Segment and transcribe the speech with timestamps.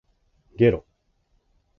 [0.57, 0.87] げろ